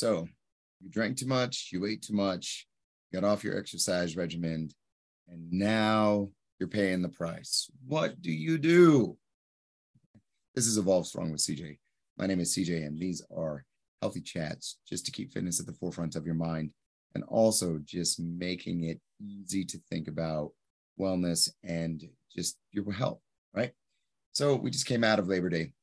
So 0.00 0.26
you 0.80 0.88
drank 0.88 1.18
too 1.18 1.26
much, 1.26 1.68
you 1.74 1.84
ate 1.84 2.00
too 2.00 2.14
much, 2.14 2.66
got 3.12 3.22
off 3.22 3.44
your 3.44 3.58
exercise 3.58 4.16
regimen, 4.16 4.70
and 5.28 5.52
now 5.52 6.30
you're 6.58 6.70
paying 6.70 7.02
the 7.02 7.10
price. 7.10 7.70
What 7.86 8.22
do 8.22 8.32
you 8.32 8.56
do? 8.56 9.18
This 10.54 10.66
is 10.66 10.78
Evolve 10.78 11.06
Strong 11.06 11.32
with 11.32 11.42
CJ. 11.42 11.76
My 12.16 12.26
name 12.26 12.40
is 12.40 12.56
CJ, 12.56 12.86
and 12.86 12.98
these 12.98 13.20
are 13.36 13.66
healthy 14.00 14.22
chats 14.22 14.78
just 14.88 15.04
to 15.04 15.12
keep 15.12 15.34
fitness 15.34 15.60
at 15.60 15.66
the 15.66 15.74
forefront 15.74 16.16
of 16.16 16.24
your 16.24 16.34
mind 16.34 16.72
and 17.14 17.22
also 17.24 17.78
just 17.84 18.18
making 18.18 18.84
it 18.84 19.02
easy 19.20 19.66
to 19.66 19.78
think 19.90 20.08
about 20.08 20.52
wellness 20.98 21.50
and 21.62 22.08
just 22.34 22.56
your 22.72 22.90
health, 22.90 23.20
right? 23.52 23.72
So 24.32 24.56
we 24.56 24.70
just 24.70 24.86
came 24.86 25.04
out 25.04 25.18
of 25.18 25.28
Labor 25.28 25.50
Day, 25.50 25.74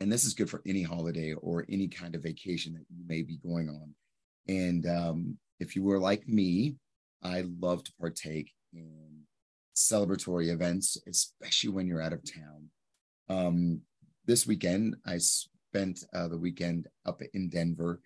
and 0.00 0.10
this 0.12 0.24
is 0.24 0.34
good 0.34 0.50
for 0.50 0.62
any 0.66 0.82
holiday 0.82 1.32
or 1.34 1.64
any 1.68 1.88
kind 1.88 2.14
of 2.14 2.22
vacation 2.22 2.74
that 2.74 2.86
you 2.90 3.04
may 3.06 3.22
be 3.22 3.38
going 3.38 3.68
on. 3.68 3.94
And 4.48 4.86
um, 4.86 5.38
if 5.60 5.76
you 5.76 5.82
were 5.82 5.98
like 5.98 6.28
me, 6.28 6.76
I 7.22 7.44
love 7.60 7.84
to 7.84 7.92
partake 8.00 8.52
in 8.72 9.22
celebratory 9.74 10.52
events, 10.52 10.98
especially 11.08 11.70
when 11.70 11.86
you're 11.86 12.02
out 12.02 12.12
of 12.12 12.22
town. 12.24 12.68
Um, 13.28 13.80
this 14.26 14.46
weekend, 14.46 14.96
I 15.06 15.18
spent 15.18 16.04
uh, 16.12 16.28
the 16.28 16.38
weekend 16.38 16.88
up 17.06 17.20
in 17.32 17.48
Denver 17.48 18.00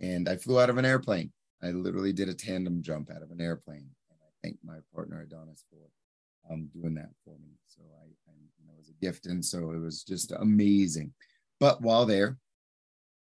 and 0.00 0.28
I 0.28 0.36
flew 0.36 0.60
out 0.60 0.70
of 0.70 0.78
an 0.78 0.84
airplane. 0.84 1.32
I 1.62 1.70
literally 1.70 2.12
did 2.12 2.28
a 2.28 2.34
tandem 2.34 2.82
jump 2.82 3.10
out 3.10 3.22
of 3.22 3.30
an 3.30 3.40
airplane. 3.40 3.88
And 4.10 4.18
I 4.22 4.30
thank 4.42 4.58
my 4.62 4.78
partner 4.94 5.22
Adonis 5.22 5.64
for 5.70 6.52
um, 6.52 6.68
doing 6.72 6.94
that 6.94 7.10
for 7.24 7.34
me. 7.38 7.50
So 7.66 7.82
I, 8.00 8.04
I, 8.30 8.34
you 8.58 8.66
know, 8.66 8.74
it 8.74 8.78
was 8.78 8.90
a 8.90 9.04
gift. 9.04 9.26
And 9.26 9.44
so 9.44 9.72
it 9.72 9.78
was 9.78 10.02
just 10.02 10.32
amazing. 10.32 11.12
But 11.60 11.80
while 11.80 12.06
there, 12.06 12.38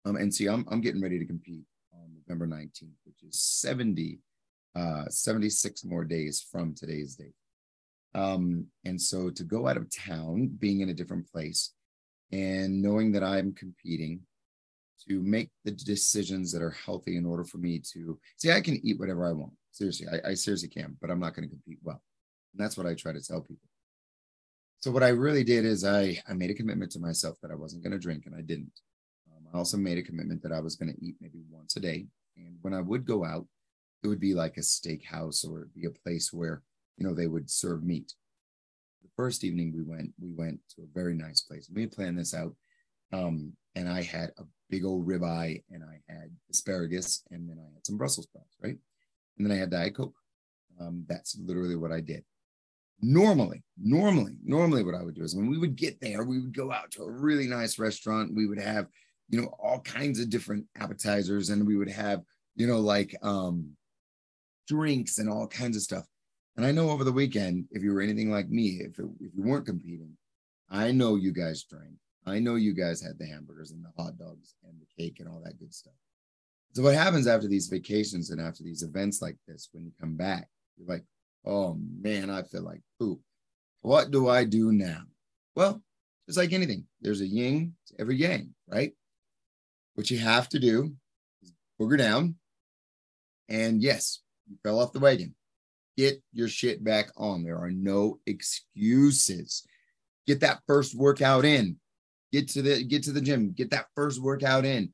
um, 0.06 0.16
and 0.18 0.34
see, 0.34 0.48
I'm, 0.48 0.66
I'm 0.70 0.82
getting 0.82 1.02
ready 1.02 1.20
to 1.20 1.26
compete 1.26 1.64
on 1.94 2.12
November 2.28 2.48
19th, 2.48 2.98
which 3.06 3.24
is 3.24 3.40
70, 3.40 4.20
uh, 4.76 5.06
76 5.10 5.84
more 5.86 6.04
days 6.04 6.46
from 6.52 6.76
today's 6.76 7.16
date. 7.16 7.34
Um, 8.14 8.68
and 8.86 9.02
so 9.02 9.30
to 9.30 9.44
go 9.44 9.68
out 9.68 9.78
of 9.78 9.90
town, 9.90 10.56
being 10.60 10.82
in 10.82 10.90
a 10.90 10.94
different 10.94 11.30
place, 11.32 11.74
and 12.32 12.82
knowing 12.82 13.12
that 13.14 13.24
I'm 13.24 13.54
competing 13.54 14.22
to 15.08 15.22
make 15.22 15.50
the 15.64 15.72
decisions 15.72 16.52
that 16.52 16.62
are 16.62 16.72
healthy 16.86 17.18
in 17.18 17.26
order 17.26 17.44
for 17.44 17.58
me 17.58 17.80
to 17.94 18.18
see, 18.38 18.52
I 18.52 18.62
can 18.62 18.80
eat 18.84 19.00
whatever 19.00 19.28
I 19.28 19.34
want. 19.34 19.54
Seriously, 19.72 20.08
I, 20.12 20.30
I 20.30 20.34
seriously 20.34 20.70
can, 20.70 20.98
but 21.02 21.12
I'm 21.12 21.20
not 21.20 21.36
going 21.36 21.48
to 21.48 21.54
compete 21.54 21.80
well. 21.84 22.02
And 22.54 22.64
that's 22.64 22.78
what 22.78 22.88
I 22.88 22.94
try 22.96 23.12
to 23.12 23.22
tell 23.22 23.42
people. 23.42 23.68
So 24.80 24.92
what 24.92 25.04
I 25.04 25.10
really 25.10 25.44
did 25.44 25.66
is 25.66 25.84
I, 25.84 26.18
I 26.30 26.34
made 26.34 26.52
a 26.52 26.56
commitment 26.56 26.92
to 26.92 27.00
myself 27.00 27.38
that 27.42 27.52
I 27.52 27.56
wasn't 27.56 27.84
going 27.84 27.94
to 27.94 28.00
drink 28.00 28.26
and 28.26 28.36
I 28.36 28.42
didn't. 28.42 28.72
Um, 29.32 29.46
I 29.54 29.58
also 29.58 29.78
made 29.78 29.98
a 29.98 30.04
commitment 30.04 30.44
that 30.44 30.52
I 30.52 30.60
was 30.60 30.76
going 30.76 30.94
to 30.94 31.06
eat 31.06 31.16
maybe 31.20 31.42
once 31.50 31.76
a 31.76 31.80
day. 31.80 32.06
And 32.38 32.58
when 32.62 32.74
I 32.74 32.82
would 32.82 33.06
go 33.06 33.26
out, 33.26 33.48
it 34.04 34.08
would 34.08 34.20
be 34.20 34.36
like 34.36 34.58
a 34.58 34.62
steakhouse 34.62 35.48
or 35.48 35.70
be 35.74 35.86
a 35.88 35.90
place 35.90 36.32
where, 36.32 36.62
you 36.98 37.08
know, 37.08 37.16
they 37.16 37.28
would 37.28 37.50
serve 37.50 37.84
meat 37.84 38.14
The 39.04 39.10
first 39.16 39.44
evening 39.44 39.74
we 39.76 39.84
went, 39.84 40.14
we 40.20 40.32
went 40.32 40.60
to 40.76 40.84
a 40.84 40.94
very 40.94 41.16
nice 41.16 41.42
place. 41.42 41.70
We 41.74 41.82
had 41.82 41.92
planned 41.92 42.20
this 42.20 42.34
out. 42.36 42.56
Um, 43.12 43.54
and 43.76 43.90
I 43.90 44.04
had 44.04 44.32
a 44.38 44.44
big 44.70 44.86
old 44.86 45.08
ribeye 45.08 45.64
and 45.72 45.84
I 45.84 46.02
had 46.12 46.32
asparagus 46.52 47.24
and 47.32 47.50
then 47.50 47.58
I 47.60 47.74
had 47.74 47.86
some 47.86 47.98
Brussels 47.98 48.28
sprouts, 48.28 48.56
right? 48.62 48.78
And 49.38 49.46
then 49.46 49.56
I 49.56 49.60
had 49.60 49.72
Diet 49.72 49.96
Coke. 49.96 50.16
Um, 50.80 51.06
that's 51.08 51.38
literally 51.40 51.76
what 51.76 51.92
I 51.92 52.02
did. 52.02 52.24
Normally, 53.02 53.64
normally, 53.78 54.38
normally 54.44 54.84
what 54.84 54.96
I 54.96 55.04
would 55.04 55.16
do 55.16 55.24
is 55.24 55.36
when 55.36 55.50
we 55.50 55.58
would 55.58 55.76
get 55.76 56.00
there, 56.00 56.24
we 56.24 56.40
would 56.40 56.56
go 56.56 56.72
out 56.72 56.92
to 56.92 57.04
a 57.04 57.12
really 57.12 57.48
nice 57.48 57.78
restaurant. 57.78 58.34
We 58.34 58.48
would 58.48 58.60
have, 58.60 58.88
you 59.30 59.42
know, 59.42 59.48
all 59.60 59.80
kinds 59.82 60.20
of 60.20 60.30
different 60.30 60.66
appetizers 60.78 61.50
and 61.50 61.68
we 61.68 61.76
would 61.76 61.90
have, 61.90 62.22
you 62.56 62.68
know, 62.68 62.80
like 62.80 63.16
um 63.22 63.72
drinks 64.68 65.20
and 65.20 65.30
all 65.30 65.48
kinds 65.48 65.76
of 65.76 65.84
stuff. 65.84 66.06
And 66.58 66.66
I 66.66 66.72
know 66.72 66.90
over 66.90 67.04
the 67.04 67.12
weekend, 67.12 67.66
if 67.72 67.84
you 67.84 67.94
were 67.94 68.02
anything 68.02 68.32
like 68.32 68.50
me, 68.50 68.80
if, 68.82 68.98
it, 68.98 69.06
if 69.20 69.32
you 69.36 69.44
weren't 69.44 69.66
competing, 69.66 70.16
I 70.70 70.92
know 70.92 71.16
you 71.16 71.32
guys 71.32 71.64
drank. 71.64 71.96
I 72.26 72.40
know 72.40 72.56
you 72.56 72.74
guys 72.74 73.02
had 73.02 73.20
the 73.20 73.28
hamburgers 73.28 73.72
and 73.72 73.84
the 73.84 73.92
hot 74.02 74.18
dogs 74.18 74.56
and 74.64 74.74
the 74.80 75.04
cake 75.04 75.20
and 75.20 75.28
all 75.28 75.42
that 75.44 75.60
good 75.60 75.74
stuff. 75.74 75.94
So 76.74 76.82
what 76.82 76.96
happens 76.96 77.28
after 77.28 77.48
these 77.48 77.68
vacations 77.68 78.32
and 78.32 78.42
after 78.42 78.64
these 78.64 78.84
events 78.84 79.22
like 79.22 79.38
this, 79.48 79.70
when 79.72 79.86
you 79.86 79.92
come 80.00 80.16
back, 80.16 80.50
you're 80.78 80.88
like, 80.88 81.04
oh 81.46 81.78
man, 82.02 82.30
I 82.30 82.44
feel 82.44 82.64
like 82.64 82.82
poop. 83.00 83.20
What 83.82 84.12
do 84.12 84.28
I 84.28 84.44
do 84.46 84.72
now? 84.72 85.04
Well, 85.56 85.82
just 86.28 86.38
like 86.38 86.54
anything, 86.54 86.86
there's 87.02 87.22
a 87.22 87.28
yin 87.28 87.74
to 87.88 87.96
every 88.00 88.18
yang, 88.18 88.54
right? 88.68 88.94
What 89.94 90.10
you 90.10 90.18
have 90.18 90.50
to 90.50 90.60
do 90.60 90.94
is 91.44 91.54
booger 91.80 91.98
down. 91.98 92.36
And 93.48 93.82
yes, 93.82 94.22
you 94.50 94.58
fell 94.64 94.80
off 94.80 94.92
the 94.92 95.00
wagon 95.00 95.36
get 95.98 96.22
your 96.34 96.48
shit 96.48 96.84
back 96.84 97.10
on. 97.18 97.44
There 97.44 97.58
are 97.58 97.72
no 97.72 98.20
excuses. 98.26 99.66
Get 100.28 100.40
that 100.42 100.62
first 100.68 100.96
workout 100.96 101.46
in. 101.46 101.78
Get 102.32 102.50
to 102.50 102.62
the 102.62 102.84
get 102.84 103.04
to 103.04 103.12
the 103.12 103.22
gym. 103.22 103.54
Get 103.54 103.72
that 103.72 103.88
first 103.96 104.22
workout 104.22 104.66
in. 104.66 104.94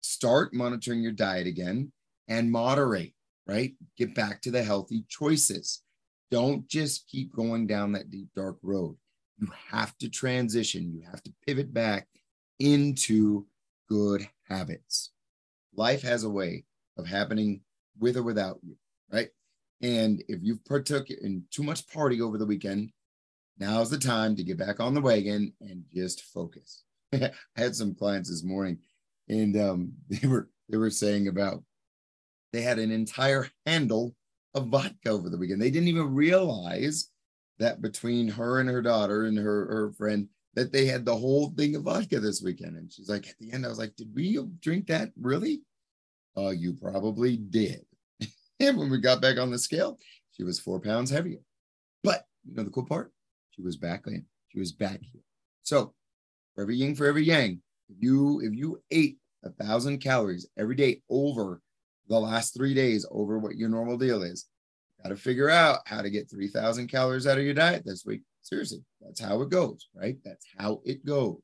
Start 0.00 0.54
monitoring 0.54 1.02
your 1.02 1.12
diet 1.12 1.46
again 1.46 1.92
and 2.28 2.50
moderate, 2.50 3.14
right? 3.48 3.72
Get 3.96 4.14
back 4.14 4.42
to 4.42 4.50
the 4.50 4.62
healthy 4.62 5.04
choices. 5.08 5.82
Don't 6.30 6.68
just 6.68 7.08
keep 7.08 7.34
going 7.34 7.66
down 7.66 7.92
that 7.92 8.10
deep 8.10 8.28
dark 8.36 8.58
road. 8.62 8.96
You 9.38 9.48
have 9.70 9.96
to 9.98 10.08
transition. 10.08 10.92
You 10.92 11.02
have 11.10 11.22
to 11.22 11.32
pivot 11.46 11.72
back 11.72 12.06
into 12.58 13.46
good 13.88 14.28
habits. 14.48 15.12
Life 15.74 16.02
has 16.02 16.24
a 16.24 16.30
way 16.30 16.64
of 16.98 17.06
happening 17.06 17.62
with 17.98 18.16
or 18.16 18.22
without 18.22 18.58
you, 18.62 18.76
right? 19.10 19.28
And 19.80 20.22
if 20.28 20.40
you've 20.42 20.64
partook 20.64 21.08
in 21.10 21.44
too 21.50 21.62
much 21.62 21.88
party 21.88 22.20
over 22.20 22.36
the 22.36 22.46
weekend, 22.46 22.90
now's 23.58 23.90
the 23.90 23.98
time 23.98 24.36
to 24.36 24.44
get 24.44 24.58
back 24.58 24.80
on 24.80 24.94
the 24.94 25.00
wagon 25.00 25.52
and 25.60 25.84
just 25.92 26.22
focus. 26.22 26.82
I 27.12 27.30
had 27.56 27.74
some 27.74 27.94
clients 27.94 28.28
this 28.28 28.44
morning, 28.44 28.78
and 29.28 29.56
um, 29.56 29.92
they 30.08 30.26
were 30.26 30.50
they 30.68 30.76
were 30.76 30.90
saying 30.90 31.28
about 31.28 31.62
they 32.52 32.62
had 32.62 32.78
an 32.78 32.90
entire 32.90 33.48
handle 33.66 34.14
of 34.54 34.68
vodka 34.68 35.10
over 35.10 35.28
the 35.28 35.38
weekend. 35.38 35.60
They 35.60 35.70
didn't 35.70 35.88
even 35.88 36.14
realize 36.14 37.10
that 37.58 37.82
between 37.82 38.28
her 38.28 38.60
and 38.60 38.68
her 38.68 38.82
daughter 38.82 39.24
and 39.24 39.36
her 39.36 39.66
her 39.66 39.92
friend 39.92 40.28
that 40.54 40.72
they 40.72 40.86
had 40.86 41.04
the 41.04 41.16
whole 41.16 41.50
thing 41.50 41.76
of 41.76 41.82
vodka 41.82 42.18
this 42.20 42.42
weekend. 42.42 42.76
And 42.76 42.92
she's 42.92 43.08
like, 43.08 43.28
at 43.28 43.38
the 43.38 43.52
end, 43.52 43.64
I 43.64 43.68
was 43.68 43.78
like, 43.78 43.94
did 43.96 44.08
we 44.14 44.38
drink 44.60 44.86
that 44.88 45.10
really? 45.20 45.60
Uh, 46.36 46.50
you 46.50 46.74
probably 46.74 47.36
did. 47.36 47.84
And 48.60 48.76
when 48.76 48.90
we 48.90 48.98
got 48.98 49.22
back 49.22 49.38
on 49.38 49.52
the 49.52 49.58
scale, 49.58 49.98
she 50.32 50.42
was 50.42 50.58
four 50.58 50.80
pounds 50.80 51.10
heavier. 51.10 51.38
But 52.02 52.24
you 52.44 52.56
know 52.56 52.64
the 52.64 52.70
cool 52.70 52.86
part? 52.86 53.12
She 53.50 53.62
was 53.62 53.76
back 53.76 54.08
in. 54.08 54.24
She 54.48 54.58
was 54.58 54.72
back 54.72 55.00
here. 55.00 55.22
So 55.62 55.94
for 56.54 56.62
every 56.62 56.74
yin, 56.74 56.96
for 56.96 57.06
every 57.06 57.22
yang, 57.22 57.60
if 57.88 57.96
you 58.00 58.40
if 58.40 58.54
you 58.54 58.82
ate 58.90 59.18
a 59.44 59.50
thousand 59.50 59.98
calories 59.98 60.48
every 60.58 60.74
day 60.74 61.02
over 61.08 61.60
the 62.08 62.18
last 62.18 62.54
three 62.54 62.74
days 62.74 63.06
over 63.10 63.38
what 63.38 63.56
your 63.56 63.68
normal 63.68 63.96
deal 63.96 64.22
is, 64.22 64.46
got 65.02 65.10
to 65.10 65.16
figure 65.16 65.50
out 65.50 65.80
how 65.86 66.02
to 66.02 66.10
get 66.10 66.30
3,000 66.30 66.88
calories 66.88 67.26
out 67.26 67.38
of 67.38 67.44
your 67.44 67.54
diet 67.54 67.82
this 67.84 68.04
week. 68.04 68.22
Seriously, 68.42 68.82
that's 69.00 69.20
how 69.20 69.40
it 69.42 69.50
goes, 69.50 69.88
right? 69.94 70.16
That's 70.24 70.46
how 70.56 70.80
it 70.84 71.04
goes. 71.04 71.40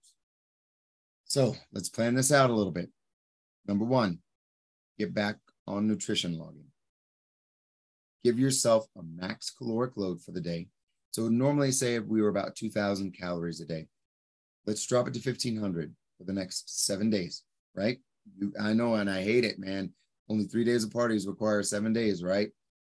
So 1.26 1.54
let's 1.72 1.88
plan 1.88 2.14
this 2.14 2.32
out 2.32 2.50
a 2.50 2.54
little 2.54 2.72
bit. 2.72 2.90
Number 3.66 3.84
one, 3.84 4.18
get 4.98 5.14
back 5.14 5.36
on 5.66 5.86
nutrition 5.86 6.38
logging 6.38 6.64
give 8.24 8.38
yourself 8.38 8.86
a 8.96 9.02
max 9.02 9.50
caloric 9.50 9.96
load 9.96 10.20
for 10.20 10.32
the 10.32 10.40
day. 10.40 10.66
So 11.12 11.28
normally 11.28 11.70
say 11.70 11.94
if 11.94 12.04
we 12.06 12.22
were 12.22 12.30
about 12.30 12.56
2000 12.56 13.12
calories 13.12 13.60
a 13.60 13.66
day, 13.66 13.86
let's 14.66 14.84
drop 14.86 15.06
it 15.06 15.14
to 15.14 15.20
1500 15.20 15.94
for 16.18 16.24
the 16.24 16.32
next 16.32 16.84
seven 16.86 17.10
days, 17.10 17.42
right? 17.76 17.98
You, 18.36 18.52
I 18.58 18.72
know, 18.72 18.94
and 18.94 19.10
I 19.10 19.22
hate 19.22 19.44
it, 19.44 19.58
man. 19.58 19.92
Only 20.28 20.44
three 20.44 20.64
days 20.64 20.84
of 20.84 20.90
parties 20.90 21.26
require 21.26 21.62
seven 21.62 21.92
days, 21.92 22.22
right? 22.22 22.50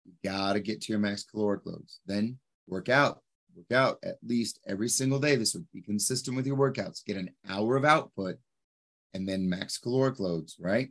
You 0.06 0.14
got 0.24 0.54
to 0.54 0.60
get 0.60 0.82
to 0.82 0.92
your 0.92 1.00
max 1.00 1.24
caloric 1.24 1.66
loads. 1.66 2.00
Then 2.06 2.38
work 2.68 2.90
out, 2.90 3.22
work 3.56 3.72
out 3.72 4.00
at 4.04 4.18
least 4.24 4.60
every 4.68 4.90
single 4.90 5.20
day. 5.20 5.36
This 5.36 5.54
would 5.54 5.68
be 5.72 5.82
consistent 5.82 6.36
with 6.36 6.48
your 6.48 6.58
workouts. 6.58 7.06
Get 7.06 7.18
an 7.18 7.30
hour 7.48 7.76
of 7.76 7.86
output 7.86 8.38
and 9.14 9.28
then 9.28 9.50
max 9.50 9.78
caloric 9.78 10.20
loads, 10.20 10.56
right? 10.60 10.90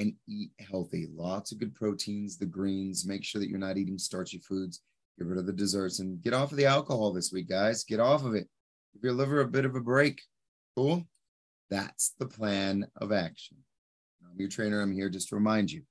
and 0.00 0.14
eat 0.26 0.50
healthy. 0.58 1.08
Lots 1.14 1.52
of 1.52 1.58
good 1.58 1.74
proteins, 1.74 2.38
the 2.38 2.46
greens. 2.46 3.06
Make 3.06 3.22
sure 3.22 3.38
that 3.38 3.50
you're 3.50 3.58
not 3.58 3.76
eating 3.76 3.98
starchy 3.98 4.38
foods. 4.38 4.80
Get 5.18 5.26
rid 5.26 5.38
of 5.38 5.44
the 5.44 5.52
desserts 5.52 5.98
and 5.98 6.22
get 6.22 6.32
off 6.32 6.52
of 6.52 6.56
the 6.56 6.64
alcohol 6.64 7.12
this 7.12 7.30
week, 7.30 7.50
guys. 7.50 7.84
Get 7.84 8.00
off 8.00 8.24
of 8.24 8.34
it. 8.34 8.48
Give 8.94 9.04
your 9.04 9.12
liver 9.12 9.42
a 9.42 9.46
bit 9.46 9.66
of 9.66 9.76
a 9.76 9.80
break. 9.80 10.22
Cool. 10.74 11.06
That's 11.68 12.14
the 12.18 12.26
plan 12.26 12.86
of 12.96 13.12
action. 13.12 13.58
I'm 14.30 14.38
your 14.38 14.48
trainer. 14.48 14.80
I'm 14.80 14.92
here 14.92 15.08
just 15.08 15.28
to 15.28 15.34
remind 15.34 15.70
you. 15.70 15.82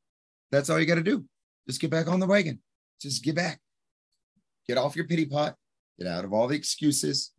That's 0.52 0.70
all 0.70 0.80
you 0.80 0.86
got 0.86 0.96
to 0.96 1.04
do. 1.04 1.26
Just 1.68 1.82
get 1.82 1.92
back 1.92 2.08
on 2.08 2.20
the 2.20 2.28
wagon. 2.28 2.60
Just 3.02 3.24
get 3.24 3.36
back. 3.36 3.60
Get 4.68 4.78
off 4.78 4.96
your 4.96 5.08
pity 5.08 5.26
pot. 5.26 5.56
Get 5.98 6.08
out 6.08 6.26
of 6.26 6.34
all 6.34 6.48
the 6.48 6.56
excuses. 6.56 7.32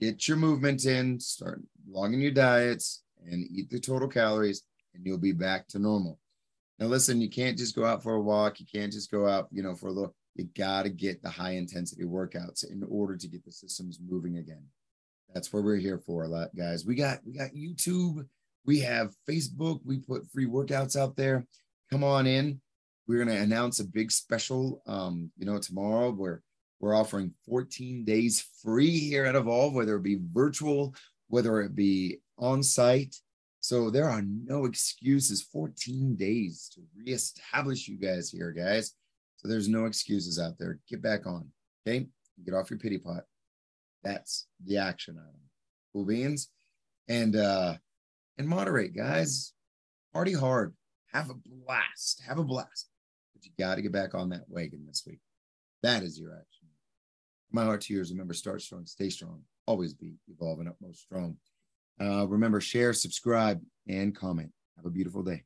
Get 0.00 0.28
your 0.28 0.36
movement 0.36 0.84
in. 0.84 1.20
Start 1.20 1.62
logging 1.88 2.20
your 2.20 2.30
diets 2.30 3.02
and 3.24 3.46
eat 3.50 3.70
the 3.70 3.78
total 3.78 4.08
calories 4.08 4.62
and 4.94 5.04
you'll 5.06 5.18
be 5.18 5.32
back 5.32 5.68
to 5.68 5.78
normal. 5.78 6.18
Now, 6.78 6.86
listen, 6.86 7.20
you 7.20 7.30
can't 7.30 7.58
just 7.58 7.76
go 7.76 7.84
out 7.84 8.02
for 8.02 8.14
a 8.14 8.20
walk. 8.20 8.60
You 8.60 8.66
can't 8.72 8.92
just 8.92 9.10
go 9.10 9.28
out, 9.28 9.48
you 9.50 9.62
know, 9.62 9.74
for 9.74 9.88
a 9.88 9.92
little. 9.92 10.14
You 10.34 10.48
got 10.56 10.84
to 10.84 10.90
get 10.90 11.22
the 11.22 11.28
high 11.28 11.52
intensity 11.52 12.04
workouts 12.04 12.68
in 12.68 12.82
order 12.88 13.16
to 13.16 13.28
get 13.28 13.44
the 13.44 13.52
systems 13.52 13.98
moving 14.04 14.38
again. 14.38 14.64
That's 15.34 15.52
what 15.52 15.62
we're 15.62 15.76
here 15.76 15.98
for, 15.98 16.24
a 16.24 16.28
lot, 16.28 16.54
guys. 16.56 16.84
We 16.84 16.94
got 16.94 17.20
we 17.24 17.34
got 17.34 17.52
YouTube, 17.52 18.26
we 18.64 18.80
have 18.80 19.14
Facebook. 19.28 19.80
We 19.84 19.98
put 19.98 20.30
free 20.30 20.46
workouts 20.46 20.96
out 20.96 21.16
there. 21.16 21.46
Come 21.90 22.04
on 22.04 22.26
in. 22.26 22.60
We're 23.06 23.24
going 23.24 23.36
to 23.36 23.42
announce 23.42 23.80
a 23.80 23.84
big 23.84 24.12
special, 24.12 24.82
um, 24.86 25.30
you 25.36 25.44
know, 25.44 25.58
tomorrow 25.58 26.12
where 26.12 26.42
we're 26.80 26.94
offering 26.94 27.32
14 27.46 28.04
days 28.04 28.44
free 28.62 28.98
here 28.98 29.24
at 29.24 29.36
Evolve, 29.36 29.74
whether 29.74 29.96
it 29.96 30.02
be 30.02 30.18
virtual, 30.32 30.94
whether 31.28 31.60
it 31.60 31.74
be 31.74 32.18
on 32.38 32.62
site. 32.62 33.16
So 33.60 33.90
there 33.90 34.08
are 34.08 34.22
no 34.22 34.64
excuses. 34.64 35.42
14 35.42 36.16
days 36.16 36.70
to 36.74 36.80
reestablish 36.96 37.86
you 37.88 37.96
guys 37.96 38.30
here, 38.30 38.52
guys. 38.52 38.94
So 39.36 39.48
there's 39.48 39.68
no 39.68 39.86
excuses 39.86 40.38
out 40.38 40.58
there. 40.58 40.78
Get 40.88 41.02
back 41.02 41.26
on. 41.26 41.48
Okay. 41.86 42.06
Get 42.44 42.54
off 42.54 42.70
your 42.70 42.78
pity 42.78 42.98
pot. 42.98 43.24
That's 44.02 44.46
the 44.64 44.78
action 44.78 45.16
item. 45.18 45.40
Cool 45.92 46.06
beans. 46.06 46.48
And 47.08 47.36
uh 47.36 47.74
and 48.38 48.48
moderate, 48.48 48.94
guys. 48.94 49.52
Party 50.12 50.32
hard. 50.32 50.74
Have 51.12 51.30
a 51.30 51.34
blast. 51.34 52.22
Have 52.26 52.38
a 52.38 52.44
blast. 52.44 52.88
But 53.34 53.44
you 53.44 53.52
got 53.58 53.76
to 53.76 53.82
get 53.82 53.92
back 53.92 54.14
on 54.14 54.30
that 54.30 54.44
wagon 54.48 54.84
this 54.86 55.04
week. 55.06 55.20
That 55.82 56.02
is 56.02 56.18
your 56.18 56.32
action. 56.32 56.68
My 57.50 57.64
heart 57.64 57.82
to 57.82 57.94
yours. 57.94 58.10
Remember, 58.10 58.34
start 58.34 58.62
strong, 58.62 58.86
stay 58.86 59.10
strong, 59.10 59.42
always 59.66 59.92
be 59.92 60.14
evolving 60.28 60.68
utmost 60.68 61.00
strong. 61.00 61.36
Uh, 62.00 62.26
remember, 62.26 62.60
share, 62.60 62.92
subscribe, 62.92 63.60
and 63.88 64.16
comment. 64.16 64.50
Have 64.76 64.86
a 64.86 64.90
beautiful 64.90 65.22
day. 65.22 65.44